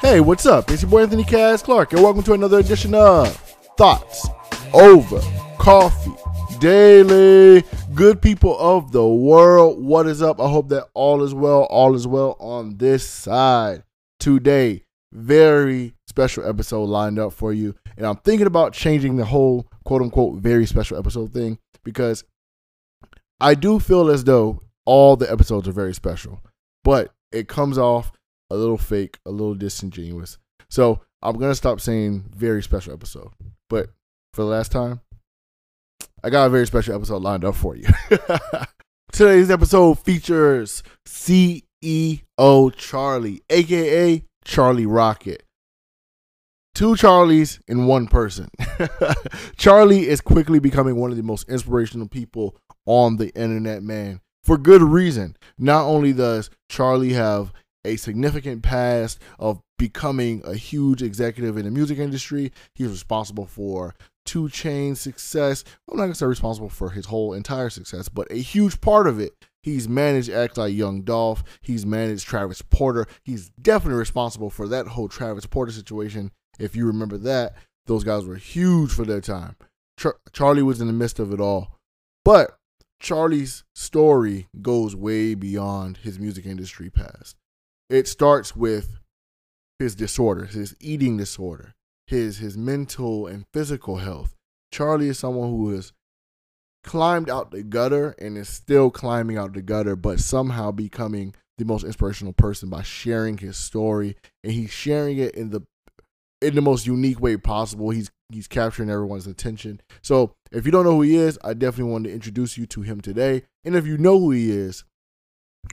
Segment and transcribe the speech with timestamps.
[0.00, 0.70] Hey, what's up?
[0.70, 3.28] It's your boy Anthony Cass Clark, and welcome to another edition of
[3.78, 4.26] Thoughts
[4.74, 5.20] Over
[5.58, 6.10] Coffee
[6.58, 7.62] Daily.
[7.94, 10.40] Good people of the world, what is up?
[10.40, 11.62] I hope that all is well.
[11.70, 13.84] All is well on this side.
[14.18, 14.82] Today,
[15.12, 20.02] very special episode lined up for you, and I'm thinking about changing the whole quote
[20.02, 22.24] unquote very special episode thing because
[23.40, 26.40] I do feel as though all the episodes are very special,
[26.84, 28.12] but it comes off
[28.50, 30.38] a little fake, a little disingenuous.
[30.68, 33.30] So I'm gonna stop saying very special episode.
[33.70, 33.90] But
[34.34, 35.00] for the last time,
[36.24, 37.88] I got a very special episode lined up for you.
[39.12, 41.62] Today's episode features CEO
[42.76, 45.44] Charlie, aka Charlie Rocket.
[46.74, 48.48] Two Charlies in one person.
[49.56, 52.56] Charlie is quickly becoming one of the most inspirational people
[52.86, 54.20] on the internet, man.
[54.44, 55.36] For good reason.
[55.58, 57.52] Not only does Charlie have
[57.84, 62.52] a significant past of becoming a huge executive in the music industry.
[62.74, 63.94] He's responsible for
[64.26, 65.64] 2 Chainz success.
[65.90, 69.18] I'm not gonna say responsible for his whole entire success, but a huge part of
[69.18, 69.32] it.
[69.62, 71.42] He's managed acts like Young Dolph.
[71.60, 73.06] He's managed Travis Porter.
[73.24, 76.30] He's definitely responsible for that whole Travis Porter situation.
[76.58, 77.56] If you remember that,
[77.86, 79.56] those guys were huge for their time.
[79.98, 81.78] Char- Charlie was in the midst of it all.
[82.24, 82.56] But
[83.02, 87.36] Charlie's story goes way beyond his music industry past
[87.92, 88.98] it starts with
[89.78, 91.74] his disorders, his eating disorder,
[92.06, 94.34] his his mental and physical health.
[94.72, 95.92] Charlie is someone who has
[96.82, 101.66] climbed out the gutter and is still climbing out the gutter, but somehow becoming the
[101.66, 105.60] most inspirational person by sharing his story, and he's sharing it in the
[106.40, 107.90] in the most unique way possible.
[107.90, 109.82] He's he's capturing everyone's attention.
[110.00, 112.82] So if you don't know who he is, I definitely want to introduce you to
[112.82, 113.42] him today.
[113.64, 114.84] And if you know who he is,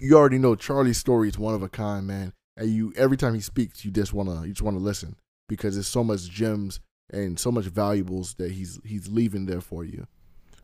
[0.01, 2.33] you already know Charlie's story is one of a kind, man.
[2.55, 5.15] And you every time he speaks, you just wanna you just wanna listen
[5.47, 9.83] because there's so much gems and so much valuables that he's he's leaving there for
[9.83, 10.07] you.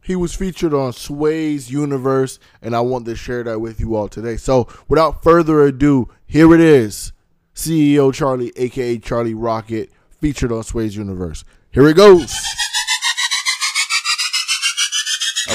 [0.01, 4.07] He was featured on Sway's Universe, and I want to share that with you all
[4.07, 4.37] today.
[4.37, 7.11] So, without further ado, here it is
[7.55, 11.43] CEO Charlie, aka Charlie Rocket, featured on Sway's Universe.
[11.71, 12.31] Here it goes.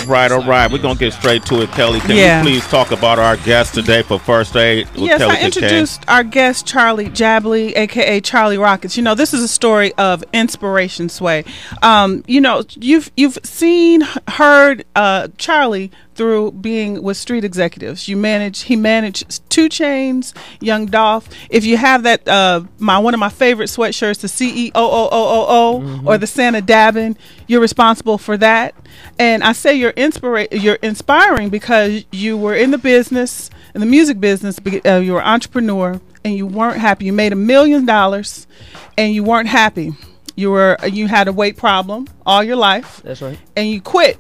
[0.01, 0.71] All right, all right.
[0.71, 2.01] We're gonna get straight to it, Kelly.
[2.01, 2.39] Can Yeah.
[2.43, 4.89] you please talk about our guest today for first aid?
[4.95, 8.97] Yes, Kelly I introduced our guest Charlie Jabaley, aka Charlie Rockets.
[8.97, 11.09] You know, this is a story of inspiration.
[11.09, 11.45] Sway,
[11.83, 18.09] um, you know, you've you've seen, heard uh, Charlie through being with street executives.
[18.09, 21.29] You manage, he managed 2 Chainz, Young Dolph.
[21.49, 24.85] If you have that, uh, my one of my favorite sweatshirts, the C E O
[24.85, 27.17] O O O O, or the Santa Dabbin,
[27.47, 28.75] you're responsible for that.
[29.19, 33.87] And I say you're inspira- you're inspiring because you were in the business, in the
[33.87, 37.07] music business, uh, you were an entrepreneur, and you weren't happy.
[37.07, 38.47] You made a million dollars,
[38.99, 39.93] and you weren't happy.
[40.37, 43.39] You were you had a weight problem all your life, That's right.
[43.57, 44.19] and you quit,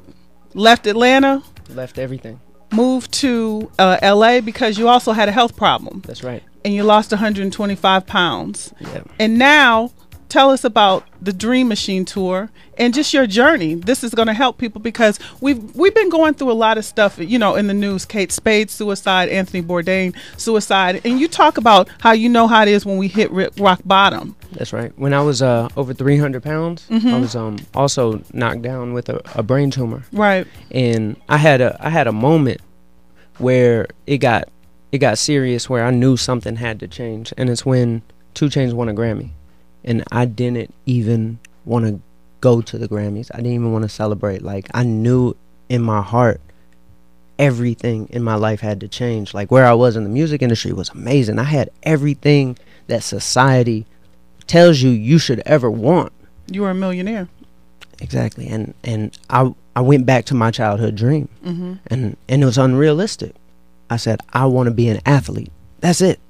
[0.54, 1.42] left Atlanta,
[1.74, 2.40] Left everything.
[2.72, 6.42] moved to uh, LA because you also had a health problem, That's right.
[6.64, 8.72] and you lost 125 pounds.
[8.80, 9.02] Yeah.
[9.18, 9.90] And now,
[10.30, 13.74] tell us about the Dream Machine tour and just your journey.
[13.74, 16.84] This is going to help people because we've we've been going through a lot of
[16.86, 18.06] stuff, you know, in the news.
[18.06, 22.68] Kate Spade suicide, Anthony Bourdain suicide, and you talk about how you know how it
[22.68, 24.34] is when we hit rock bottom.
[24.52, 24.92] That's right.
[24.98, 27.20] When I was uh, over 300 pounds, I Mhm.
[27.20, 30.46] was um, also knocked down with a, a brain tumor, Right.
[30.70, 32.60] and I had a I had a moment
[33.38, 34.48] where it got
[34.92, 38.02] it got serious, where I knew something had to change, and it's when
[38.34, 39.30] 2 Chainz won a Grammy,
[39.84, 42.00] and I didn't even want to
[42.40, 43.30] go to the Grammys.
[43.32, 44.42] I didn't even want to celebrate.
[44.42, 45.34] Like I knew
[45.68, 46.40] in my heart
[47.38, 49.32] everything in my life had to change.
[49.32, 51.38] Like where I was in the music industry was amazing.
[51.38, 52.58] I had everything
[52.88, 53.86] that society
[54.46, 56.12] tells you you should ever want.
[56.48, 57.28] You were a millionaire.
[58.00, 58.48] Exactly.
[58.48, 61.28] And and I I went back to my childhood dream.
[61.44, 61.74] Mm-hmm.
[61.86, 63.34] And and it was unrealistic.
[63.88, 65.52] I said I want to be an athlete.
[65.80, 66.20] That's it.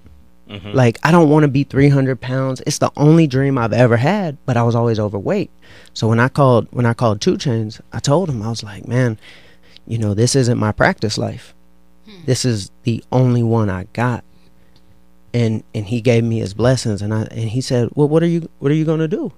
[0.51, 0.75] Mhm.
[0.75, 2.61] Like I don't want to be 300 pounds.
[2.67, 5.51] It's the only dream I've ever had, but I was always overweight.
[5.95, 8.89] So when I called when I called 2 Chainz, I told him I was like,
[8.89, 9.19] man,
[9.87, 11.55] you know, this isn't my practice life.
[12.27, 14.25] This is the only one I got.
[15.33, 18.27] And and he gave me his blessings, and I and he said, well, what are
[18.27, 19.33] you what are you gonna do?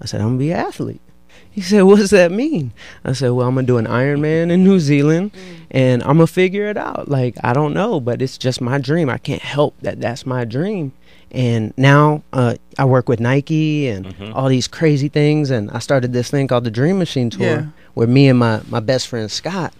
[0.00, 1.02] I said, I'm gonna be an athlete.
[1.50, 2.72] He said, What does that mean?
[3.04, 5.30] I said, Well, I'm gonna do an Ironman in New Zealand
[5.70, 7.08] and I'm gonna figure it out.
[7.08, 9.08] Like, I don't know, but it's just my dream.
[9.08, 10.92] I can't help that that's my dream.
[11.30, 14.32] And now uh, I work with Nike and Mhm.
[14.34, 15.50] all these crazy things.
[15.50, 17.66] And I started this thing called the Dream Machine Tour Yeah.
[17.94, 19.72] where me and my, my best friend Scott,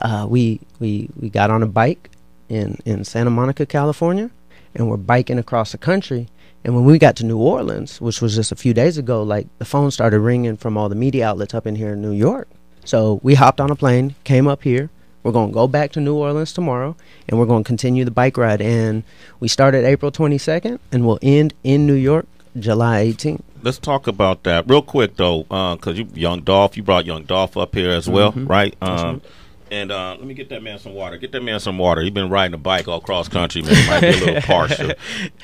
[0.00, 2.10] uh, we, we, we got on a bike
[2.48, 4.30] in, in Santa Monica, California.
[4.74, 6.28] and we're biking across the country.
[6.66, 9.46] And when we got to New Orleans, which was just a few days ago, like
[9.58, 12.48] the phone started ringing from all the media outlets up in here in New York.
[12.84, 14.90] So we hopped on a plane, came up here.
[15.22, 16.96] We're going to go back to New Orleans tomorrow,
[17.28, 18.60] and we're going to continue the bike ride.
[18.60, 19.04] And
[19.38, 22.26] we started April 22nd, and we'll end in New York
[22.58, 23.42] July 18th.
[23.62, 27.56] Let's talk about that real quick though, because you young Dolph, you brought young Dolph
[27.56, 28.48] up here as well, Mhm.
[28.48, 28.74] right?
[28.80, 29.22] Um, right.
[29.70, 31.16] And uh, let me get that man some water.
[31.16, 32.00] Get that man some water.
[32.00, 33.86] He's been riding a bike all cross country, man.
[33.88, 34.92] Might be a little partial.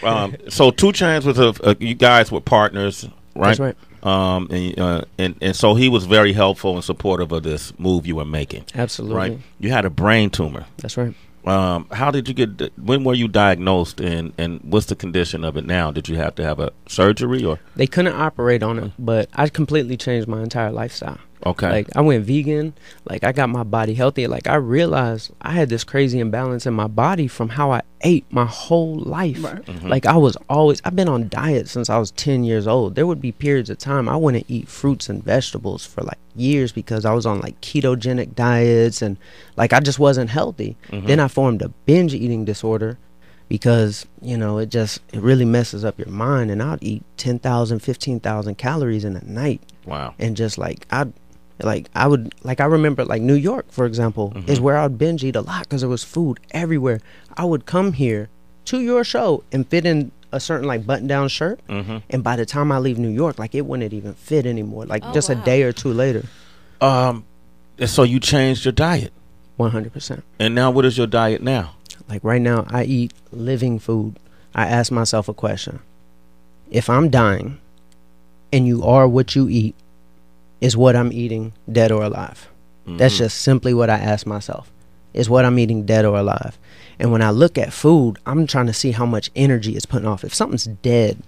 [0.03, 3.05] Um, so 2 Chainz was a, a you guys were partners,
[3.35, 3.57] right?
[3.57, 3.77] That's right.
[4.03, 8.05] Um, and, uh, and and so he was very helpful and supportive of this move
[8.05, 9.17] you were making, Absolutely.
[9.17, 9.39] right?
[9.61, 10.67] You had a brain tumor.
[10.79, 11.15] That's right.
[11.45, 12.77] Um, how did you get?
[12.79, 15.91] When were you diagnosed, and and what's the condition of it now?
[15.91, 17.59] Did you have to have a surgery or?
[17.77, 21.19] They couldn't operate on it, but I completely changed my entire lifestyle.
[21.45, 21.69] Okay.
[21.69, 22.75] Like I went vegan,
[23.05, 24.27] like I got my body healthy.
[24.27, 28.25] Like I realized I had this crazy imbalance in my body from how I ate
[28.31, 29.43] my whole life.
[29.43, 29.65] Right.
[29.65, 29.89] Mm-hmm.
[29.89, 32.95] Like I was always I've been on diet since I was 10 years old.
[32.95, 36.73] There would be periods of time I wouldn't eat fruits and vegetables for like years
[36.73, 39.17] because I was on like ketogenic diets and
[39.57, 40.77] like I just wasn't healthy.
[40.91, 41.07] Mm-hmm.
[41.07, 42.99] Then I formed a binge eating disorder
[43.49, 47.81] because, you know, it just it really messes up your mind and I'd eat 10,000,
[47.81, 50.15] 15,000 calories in a night wow.
[50.19, 51.07] and just like I,
[51.61, 55.23] like I would like I remember like New York for example is where I'd binge
[55.25, 57.01] eat a lot because there was food everywhere.
[57.37, 58.29] I would come here
[58.67, 61.99] to your show and fit in a certain like button down shirt, Mm-hmm.
[62.11, 64.87] and by the time I leave New York, like it wouldn't even fit anymore.
[64.87, 66.25] Like Oh, just a day or two later,
[66.81, 67.25] Um,
[67.79, 69.13] and so you changed your diet,
[69.57, 70.25] one hundred percent.
[70.39, 71.75] and now what is your diet now?
[72.09, 74.17] Like right now, I eat living food.
[74.55, 75.81] I ask myself a question:
[76.71, 77.59] If I'm dying,
[78.53, 79.75] and you are what you eat,
[80.63, 82.49] is what I'm eating dead or alive?
[82.87, 83.19] That's Mhm.
[83.19, 84.71] just simply what I ask myself.
[85.15, 86.59] Is what I'm eating dead or alive?
[86.99, 90.09] And when I look at food, I'm trying to see how much energy it's putting
[90.09, 90.25] off.
[90.25, 91.19] If something's dead,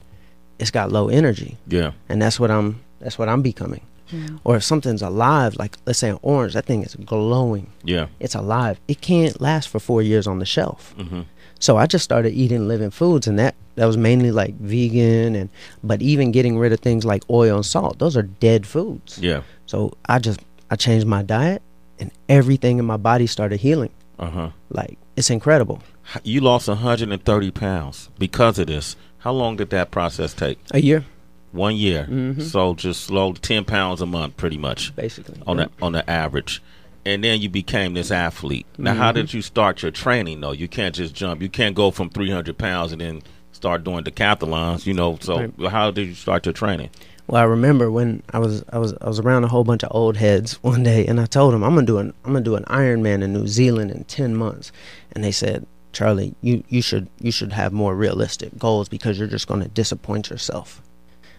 [0.59, 1.57] it's got low energy.
[1.69, 1.91] yeah.
[2.09, 3.83] And that's what I'm that's what I'm becoming.
[4.11, 4.29] Yeah.
[4.45, 7.67] Or if something's alive, like let's say an orange, that thing is glowing.
[7.85, 8.07] Yeah.
[8.21, 8.79] It's alive.
[8.89, 10.95] It can't last for four years on the shelf.
[10.99, 11.23] Mm-hmm.
[11.61, 15.49] So I just started eating living foods and that that was mainly like vegan and
[15.83, 17.99] but even getting rid of things like oil and salt.
[17.99, 19.19] Those are dead foods.
[19.19, 19.43] Yeah.
[19.67, 20.41] So I just
[20.71, 21.63] I changed my diet
[21.99, 23.91] and everything in my body started healing.
[24.19, 24.51] Uh huh.
[24.71, 25.83] Like it's incredible.
[26.23, 28.95] You lost 130 pounds because of this.
[29.19, 30.59] How long did that process take?
[30.73, 31.05] A year,
[31.53, 32.07] One year.
[32.11, 32.43] Mhm.
[32.43, 35.41] So just slow 10 pounds a month, pretty much basically.
[35.47, 35.65] on Yeah.
[35.79, 36.61] the on the average.
[37.07, 38.67] And then you became this athlete.
[38.79, 39.15] Now, how Mhm.
[39.17, 40.53] did you start your training though?
[40.53, 41.43] You can't just jump.
[41.43, 43.23] You can't go from 300 pounds and then
[43.53, 44.87] start doing decathlons.
[44.87, 45.19] You know.
[45.21, 45.71] So Right.
[45.71, 46.89] how did you start your training?
[47.27, 49.91] Well, I remember when I was I was I was around a whole bunch of
[49.93, 52.57] old heads one day, and I told them I'm gonna do an I'm gonna do
[52.57, 54.73] an Ironman in New Zealand in ten months,
[55.13, 59.29] and they said, Charlie, you you should you should have more realistic goals because you're
[59.29, 60.83] just gonna disappoint yourself.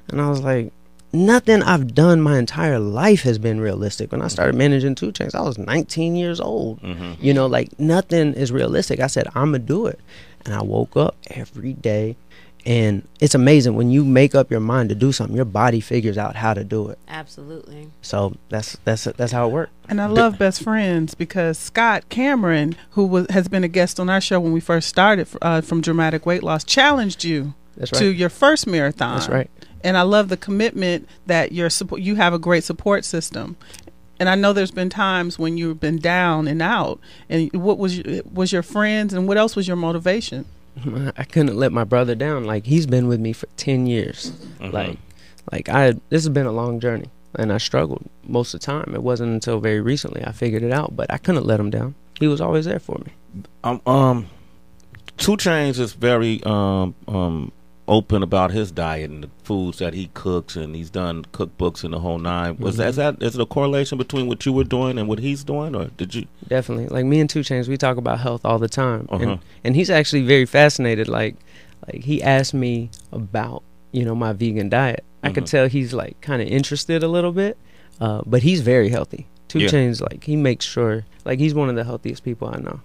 [0.09, 0.71] And I was like,
[1.15, 4.11] nothing I've done my entire life has been realistic.
[4.11, 6.81] When I started managing 2 Chainz, I was 19 years old.
[6.81, 7.13] Mm-hmm.
[7.19, 8.99] You know, like nothing is realistic.
[8.99, 9.99] I said, I'm gonna do it.
[10.45, 12.15] And I woke up every day
[12.65, 16.17] and it's amazing when you make up your mind to do something, your body figures
[16.17, 16.97] out how to do it.
[17.07, 17.91] Absolutely.
[18.01, 19.71] So that's that's that's how it worked.
[19.87, 24.09] And I love best friends because Scott Cameron, who was, has been a guest on
[24.09, 28.11] our show when we first started uh, from Dramatic Weight Loss, challenged you That's to
[28.11, 29.19] your first marathon.
[29.19, 29.51] That's right.
[29.85, 32.01] And I love the commitment that your support.
[32.01, 33.55] You have a great support system.
[34.19, 36.99] And I know there's been times when you've been down and out.
[37.29, 40.45] And what was your, was your friends and what else was your motivation?
[41.17, 42.45] I couldn't let my brother down.
[42.45, 44.31] Like he's been with me for ten years.
[44.59, 44.73] Mhm.
[44.73, 44.97] Like
[45.51, 48.91] like I this has been a long journey and I struggled most of the time.
[48.95, 51.93] It wasn't until very recently I figured it out, but I couldn't let him down.
[52.19, 53.43] He was always there for me.
[53.63, 54.29] Um, um,
[55.17, 57.51] 2 Chainz is very um um
[57.87, 61.93] open about his diet and the foods that he cooks, and he's done cookbooks and
[61.93, 64.63] the whole 9 Was that, is that is it a correlation between what you were
[64.63, 66.25] doing and what he's doing, or did you?
[66.47, 66.87] Definitely.
[66.87, 69.23] Like me and 2 Chainz, we talk about health all the time, Uh-huh.
[69.23, 71.07] and and he's actually very fascinated.
[71.07, 71.35] Like
[71.87, 73.61] like he asked me about
[73.91, 75.03] you know my vegan diet.
[75.23, 75.49] I could Mhm.
[75.51, 77.57] tell he's like kind of interested a little bit,
[78.01, 79.27] uh, but he's very healthy.
[79.47, 79.67] Two Yeah.
[79.69, 82.79] Chains, like he makes sure, like he's one of the healthiest people I know.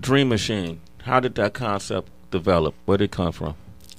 [0.00, 0.80] Dream Machine.
[1.02, 2.74] How did that concept develop?
[2.86, 3.54] Where did it come from?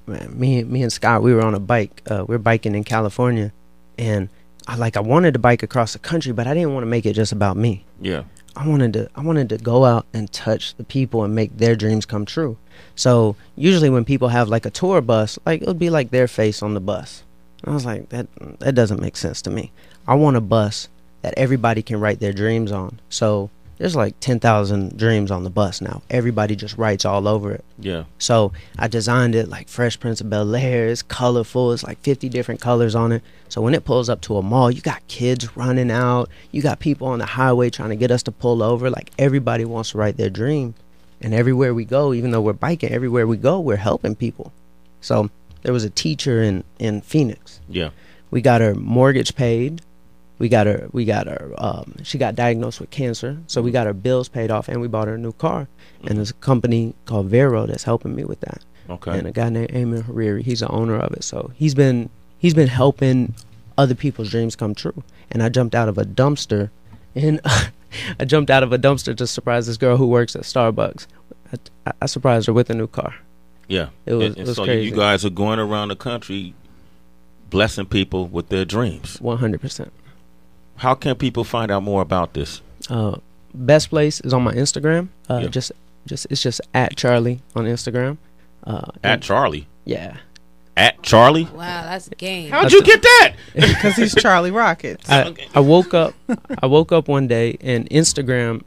[0.08, 2.02] Man, me me and Scott, we were on a bike.
[2.10, 3.52] Uh, we are biking in California,
[3.98, 4.30] and
[4.68, 7.06] I like I wanted to bike across the country, but I didn't want to make
[7.06, 7.86] it just about me.
[8.02, 8.24] Yeah.
[8.56, 11.76] I wanted to I wanted to go out and touch the people and make their
[11.76, 12.58] dreams come true.
[12.96, 16.28] So usually when people have like a tour bus, like it would be like their
[16.28, 17.24] face on the bus.
[17.64, 18.28] And I was like that
[18.60, 19.72] that doesn't make sense to me.
[20.08, 20.88] I want a bus
[21.22, 23.00] that everybody can write their dreams on.
[23.10, 26.02] So there's like 10,000 dreams on the bus now.
[26.10, 27.66] Everybody just writes all over it.
[27.78, 28.06] Yeah.
[28.20, 30.88] So I designed it like Fresh Prince of Bel Air.
[30.88, 31.74] It's colorful.
[31.74, 33.22] It's like 50 different colors on it.
[33.50, 36.30] So when it pulls up to a mall, you got kids running out.
[36.52, 38.90] You got people on the highway trying to get us to pull over.
[38.90, 40.74] Like everybody wants to write their dream.
[41.22, 44.54] And everywhere we go, even though we're biking, everywhere we go, we're helping people.
[45.02, 45.30] So
[45.64, 47.60] there was a teacher in, in Phoenix.
[47.68, 47.90] Yeah.
[48.32, 49.82] We got her mortgage paid.
[50.38, 50.88] We got her.
[50.92, 51.54] We got her.
[51.58, 54.88] Um, she got diagnosed with cancer, so we got her bills paid off, and we
[54.88, 55.68] bought her a new car.
[56.04, 58.62] And there's a company called Vero that's helping me with that.
[58.90, 59.18] Okay.
[59.18, 61.24] And a guy named Ayman Hariri, he's the owner of it.
[61.24, 63.34] So he's been he's been helping
[63.78, 65.04] other people's dreams come true.
[65.32, 66.70] And I jumped out of a dumpster,
[67.16, 67.40] and
[68.20, 71.08] I jumped out of a dumpster to surprise this girl who works at Starbucks.
[71.86, 73.16] I, I surprised her with a new car.
[73.70, 73.88] Yeah.
[74.06, 74.90] It was- and, and it was so crazy.
[74.90, 76.54] you guys are going around the country
[77.50, 79.20] blessing people with their dreams.
[79.22, 79.94] One hundred percent.
[80.78, 82.62] How can people find out more about this?
[82.90, 83.18] Uh,
[83.54, 85.10] best place is on my Instagram.
[85.30, 85.48] Uh, Yeah.
[85.50, 85.72] Just,
[86.06, 88.18] just it's just at Charlie on Instagram.
[88.64, 89.68] Uh, At and- Charlie.
[89.86, 90.18] yeah,
[90.78, 91.46] At Charlie?
[91.46, 92.52] Wow, that's game.
[92.52, 93.34] How'd you get that?
[93.54, 95.10] because he's Charlie Rockets.
[95.10, 96.14] I, I woke up.
[96.62, 98.64] I woke up one day and Instagram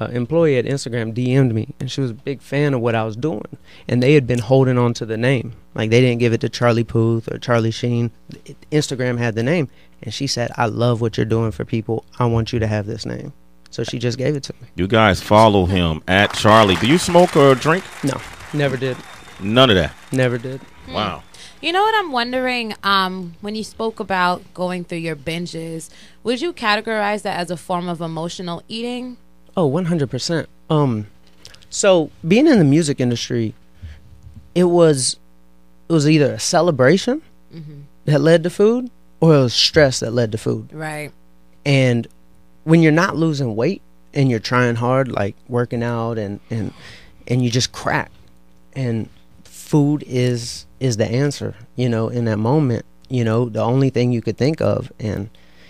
[0.00, 3.04] uh, employee at Instagram DM'd me, and she was a big fan of what I
[3.04, 3.56] was doing,
[3.88, 6.48] and they had been holding on to the name, like they didn't give it to
[6.48, 8.10] Charlie Puth or Charlie Sheen.
[8.44, 9.68] It, Instagram had the name,
[10.02, 12.04] and she said, "I love what you're doing for people.
[12.18, 13.32] I want you to have this name."
[13.70, 14.68] So she just gave it to me.
[14.74, 16.76] You guys follow him at Charlie.
[16.76, 17.84] Do you smoke or drink?
[18.04, 18.18] No,
[18.54, 18.96] never did,
[19.40, 19.92] None of that.
[20.12, 20.60] never did.
[20.90, 21.22] Wow.
[21.60, 22.74] You know what I'm wondering?
[22.82, 25.90] Um, when you spoke about going through your binges,
[26.22, 29.16] would you categorize that as a form of emotional eating?
[29.56, 30.46] Oh, 100%.
[30.70, 31.06] Um
[31.70, 33.54] so being in the music industry,
[34.54, 35.16] it was
[35.88, 37.22] it was either a celebration
[38.04, 40.72] that led to food or it was stress that led to food.
[40.72, 41.10] Right.
[41.64, 42.06] And
[42.64, 43.82] when you're not losing weight
[44.14, 46.72] and you're trying hard like working out and and
[47.28, 48.10] and you just crack
[48.74, 49.08] and
[49.44, 54.12] food is is the answer, you know, in that moment, you know, the only thing
[54.12, 55.28] you could think of and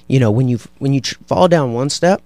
[0.09, 2.23] you know, when you when you tr- fall down one step,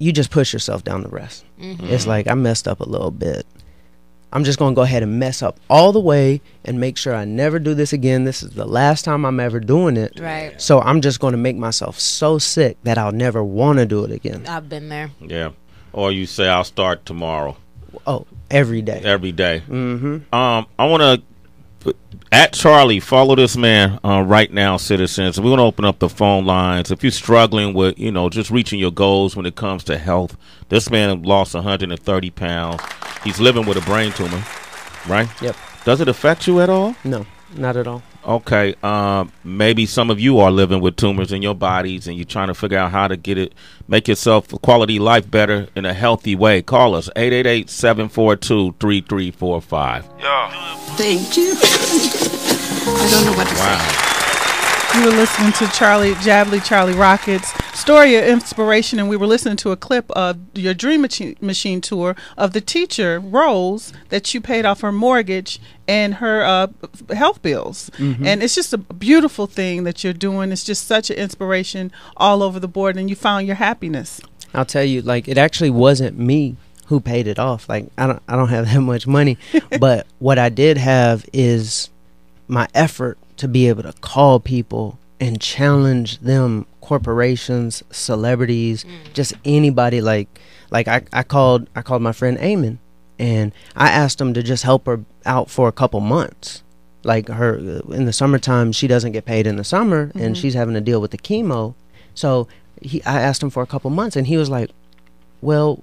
[0.00, 1.44] you just push yourself down the rest.
[1.58, 3.46] It's like I messed up a little bit.
[4.32, 7.14] I'm just going to go ahead and mess up all the way and make sure
[7.14, 8.24] I never do this again.
[8.24, 10.18] This is the last time I'm ever doing it.
[10.20, 10.60] Right.
[10.62, 14.04] So I'm just going to make myself so sick that I'll never want to do
[14.04, 14.46] it again.
[14.46, 15.10] I've been there.
[15.20, 15.50] Yeah.
[15.92, 17.56] Or you say I'll start tomorrow
[18.06, 19.00] Oh, every day.
[19.04, 19.62] every day.
[19.68, 20.32] Mm-hmm.
[20.32, 21.22] Um, I want to
[22.32, 25.40] at Charlie follow this man uh, right now, citizens.
[25.40, 26.90] We want to open up the phone lines.
[26.90, 30.36] If you're struggling with, you know, just reaching your goals when it comes to health,
[30.68, 32.80] this man lost 130 pounds.
[33.24, 34.42] He's living with a brain tumor,
[35.08, 35.28] right?
[35.42, 35.56] Yep.
[35.84, 36.94] Does it affect you at all?
[37.04, 38.02] No, not at all.
[38.26, 42.26] Okay, um, maybe some of you are living with tumors in your bodies, and you're
[42.26, 43.54] trying to figure out how to get it,
[43.88, 46.60] make yourself a quality life better in a healthy way.
[46.60, 50.04] Call us 888-742-3345.
[50.96, 51.54] Thank you.
[52.92, 54.09] I don't know what to say.
[54.96, 59.56] You were listening to Charlie Jabaley, Charlie Rockets, story of inspiration, and we were listening
[59.58, 64.64] to a clip of your Dream Machine tour of the teacher Rose that you paid
[64.66, 66.66] off her mortgage and her uh,
[67.14, 70.50] health bills, and it's just a beautiful thing that you're doing.
[70.50, 74.20] It's just such an inspiration all over the board, and you found your happiness.
[74.52, 76.56] I'll tell you, like it actually wasn't me
[76.86, 77.68] who paid it off.
[77.68, 79.38] Like I don't, I don't have that much money,
[79.78, 81.90] but what I did have is
[82.48, 89.12] my effort to be able to call people and challenge them, corporations, celebrities, mm.
[89.14, 90.02] just anybody.
[90.02, 90.28] Like,
[90.70, 92.76] like I, I called, I called my friend Ayman,
[93.18, 96.62] and I asked him to just help her out for a couple months.
[97.02, 100.32] Like her uh, in the summertime, she doesn't get paid in the summer, and mm-hmm.
[100.34, 101.74] she's having to deal with the chemo.
[102.14, 102.46] So
[102.82, 104.70] he, I asked him for a couple months, and he was like,
[105.40, 105.82] "Well,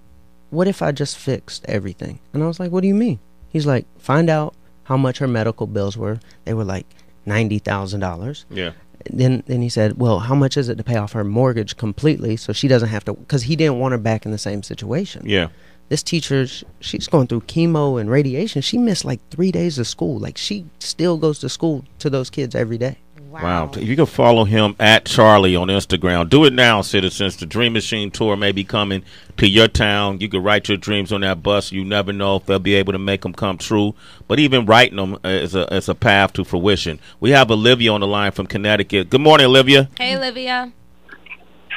[0.52, 3.18] what if I just fixed everything?" And I was like, "What do you mean?"
[3.50, 6.20] He's like, "Find out how much her medical bills were.
[6.46, 6.86] They were like
[7.28, 8.46] ninety thousand dollars.
[8.50, 8.72] Yeah.
[9.10, 12.36] Then, then he said, "Well, how much is it to pay off her mortgage completely,
[12.36, 15.24] so she doesn't have to?" Because he didn't want her back in the same situation.
[15.26, 15.50] Yeah.
[15.90, 16.46] This teacher,
[16.82, 18.62] she's going through chemo and radiation.
[18.62, 20.20] She missed like three days of school.
[20.20, 22.98] Like she still goes to school to those kids every day.
[23.30, 23.72] Wow.
[23.76, 26.30] You can follow him at Charlie on Instagram.
[26.30, 27.38] Do it now, citizens.
[27.38, 29.04] The Dream Machine Tour may be coming
[29.38, 30.20] to your town.
[30.20, 31.72] You can write your dreams on that bus.
[31.72, 33.96] You never know if they'll be able to make them come true.
[34.28, 37.00] But even writing them uh, is a, is a path to fruition.
[37.20, 39.10] We have Olivia on the line from Connecticut.
[39.10, 39.90] Good morning, Olivia.
[39.98, 40.72] Hey, Olivia.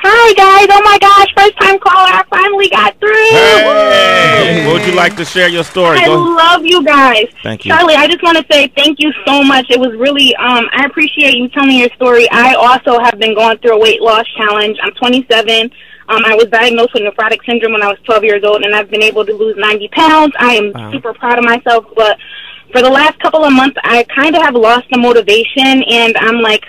[0.03, 0.67] Hi guys!
[0.71, 2.09] Oh my gosh, first time caller.
[2.09, 3.31] I finally got through.
[3.37, 5.99] Hey, would you like to share your story?
[5.99, 7.27] I Go- love you guys.
[7.43, 7.73] Thank you.
[7.73, 9.67] Charlie, I just want to say thank you so much.
[9.71, 12.27] It was really, um, I appreciate you telling your story.
[12.31, 14.79] I also have been going through a weight loss challenge.
[14.83, 15.71] I'm 27.
[16.09, 18.91] Um, I was diagnosed with nephrotic syndrome when I was 12 years old, and I've
[18.91, 20.33] been able to lose 90 pounds.
[20.39, 20.93] I am Wow.
[20.93, 22.17] super proud of myself, but
[22.73, 26.41] for the last couple of months, I kind of have lost the motivation, and I'm
[26.41, 26.65] like,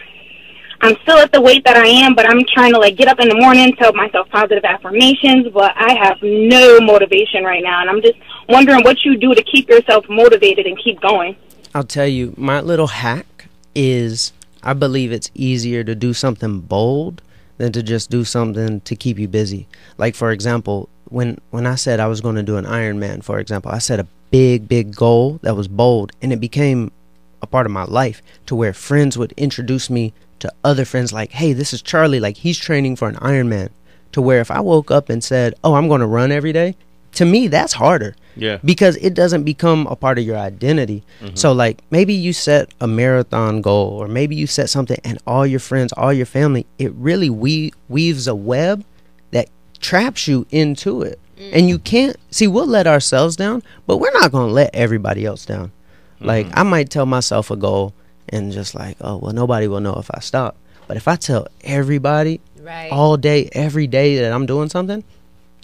[0.84, 3.20] I'm still at the weight that I am, but I'm trying to like get up
[3.20, 7.90] in the morning, tell myself positive affirmations, but I have no motivation right now, and
[7.90, 8.18] I'm just
[8.50, 11.36] wondering what you do to keep yourself motivated and keep going.
[11.76, 14.34] I'll tell you, my little hack is
[14.64, 17.22] I believe it's easier to do something bold
[17.58, 19.68] than to just do something to keep you busy.
[19.98, 23.40] Like for example, when when I said I was going to do an Ironman, for
[23.40, 26.92] example, I set a big big goal that was bold and it became
[27.42, 31.32] a part of my life to where friends would introduce me to other friends like,
[31.32, 33.70] "Hey, this is Charlie, like he's training for an Ironman."
[34.12, 36.76] To where if I woke up and said, "Oh, I'm going to run every day,"
[37.14, 38.58] to me that's harder Yeah.
[38.64, 41.04] because it doesn't become a part of your identity.
[41.22, 41.36] Mm-hmm.
[41.36, 45.46] So like maybe you set a marathon goal or maybe you set something and all
[45.46, 48.84] your friends, all your family, it really we- weaves a web
[49.32, 51.20] that traps you into it.
[51.38, 51.50] Mm.
[51.54, 55.26] And you can't see we'll let ourselves down, but we're not going to let everybody
[55.26, 55.72] else down.
[56.20, 56.60] Like mm-hmm.
[56.60, 57.94] I might tell myself a goal
[58.30, 60.56] and just like, oh, well nobody will know if I stop.
[60.88, 62.92] But if I tell everybody Right.
[62.92, 65.04] all day every day that I'm doing something,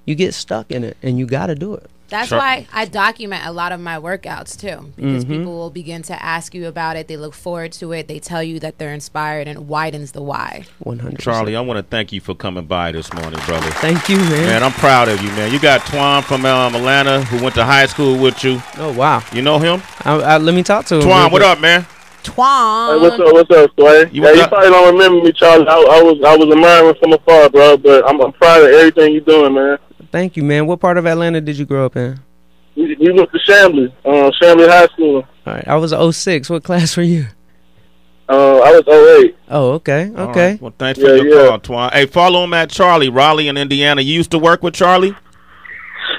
[0.06, 1.90] you get stuck in it and you got to do it.
[2.10, 2.38] That's Sure.
[2.38, 5.34] why I document a lot of my workouts too, because Mm-hmm.
[5.40, 7.10] people will begin to ask you about it.
[7.10, 8.08] They look forward to it.
[8.08, 10.66] They tell you that they're inspired, and it widens the why.
[10.86, 11.20] 100%.
[11.20, 13.70] Charlie, I want to thank you for coming by this morning, brother.
[13.72, 14.30] Thank you, man.
[14.48, 15.52] Man, I'm proud of you, man.
[15.52, 18.62] You got Twan from um, Atlanta who went to high school with you.
[18.78, 19.22] Oh wow!
[19.34, 19.82] You know him?
[20.06, 21.02] I, I, let me talk to him.
[21.02, 21.44] Twan, what quick.
[21.44, 21.86] up, man?
[22.24, 22.96] Twan.
[22.96, 23.34] Hey, what's up?
[23.34, 24.10] What's up, Sway?
[24.12, 25.68] You yeah, you probably don't remember me, Charlie.
[25.68, 27.78] I, I was I was admiring from afar, bro.
[27.78, 29.78] But I'm, I'm proud of everything you're doing, man.
[30.12, 30.68] Thank you, man.
[30.68, 32.20] What part of Atlanta did you grow up in?
[32.76, 35.26] We, we went to Chamblee, uh, Chamblee High School.
[35.46, 36.50] All right, I was 06.
[36.50, 37.26] What class were you?
[38.30, 38.84] Uh, I was
[39.26, 39.36] 08.
[39.50, 40.52] Oh, okay, okay.
[40.52, 40.62] right.
[40.62, 41.48] Well, thanks for Yeah, your yeah.
[41.50, 41.94] call, Twan.
[41.94, 44.02] Hey, follow him at Charlie, Raleigh in Indiana.
[44.02, 45.16] You used to work with Charlie?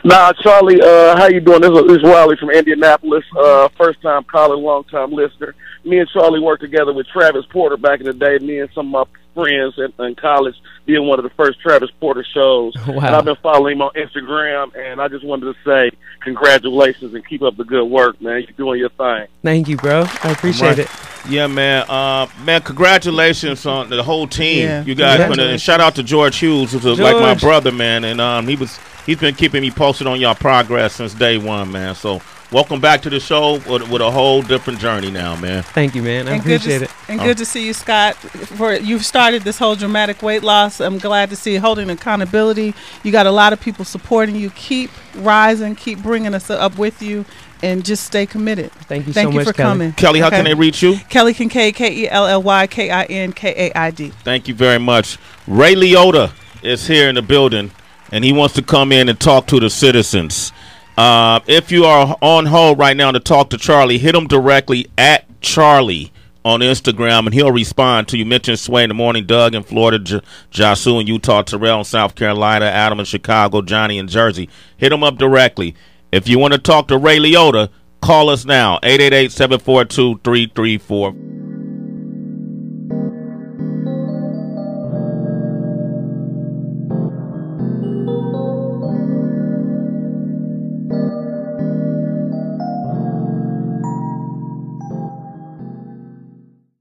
[0.05, 1.61] Nah, Charlie, uh, how you doing?
[1.61, 3.25] This is, this is Wiley from Indianapolis.
[3.38, 5.55] Uh, first time caller, long time listener.
[5.88, 8.38] Me and Charlie worked together with Travis Porter back in the day.
[8.38, 10.55] Me and some of my friends in, in college
[10.87, 12.74] did one of the first Travis Porter shows.
[12.88, 13.07] Wow.
[13.07, 17.27] And I've been following him on Instagram, and I just wanted to say congratulations and
[17.27, 18.42] keep up the good work, man.
[18.42, 19.27] You're doing your thing.
[19.42, 20.05] Thank you, bro.
[20.24, 20.79] I appreciate Right.
[20.81, 20.88] it.
[21.29, 21.85] Yeah, man.
[21.88, 24.66] Uh, man, congratulations on the whole team.
[24.66, 28.05] Yeah, you guys, and shout out to George Hughes, who's like my brother, man.
[28.05, 31.70] And um, he was he's been keeping me posted on y'all progress since day one,
[31.70, 31.94] man.
[31.94, 35.62] So welcome back to the show with, with a whole different journey now, man.
[35.62, 36.28] Thank you, man.
[36.28, 36.90] I and good appreciate to, it.
[37.08, 38.16] And good to see you, Scott.
[38.16, 40.80] For you've started this whole dramatic weight loss.
[40.80, 42.74] I'm glad to see you holding accountability.
[43.02, 44.50] You got a lot of people supporting you.
[44.50, 45.74] Keep rising.
[45.74, 47.24] Keep bringing us up with you,
[47.62, 48.72] and just stay committed.
[48.72, 49.68] Thank you Thank so you much, for Kelly.
[49.68, 50.37] coming, Kelly, how Okay.
[50.37, 50.96] can they reach you?
[51.08, 54.12] Kelly Kinkaid, K E L L Y K I N K A I D.
[54.24, 55.18] Thank you very much.
[55.46, 56.32] Ray Liotta
[56.62, 57.70] is here in the building,
[58.12, 60.52] and he wants to come in and talk to the citizens.
[60.98, 64.88] Uh, if you are on hold right now to talk to Charlie, hit him directly
[64.98, 66.11] at Charlie
[66.44, 68.26] on Instagram, and he'll respond to you.
[68.26, 72.16] Mention Sway in the morning, Doug in Florida, J- Jasu in Utah, Terrell in South
[72.16, 74.48] Carolina, Adam in Chicago, Johnny in Jersey.
[74.76, 75.76] Hit him up directly.
[76.11, 77.68] If you want to talk to Ray Liotta,
[78.02, 81.38] call us now, 888 742 3344.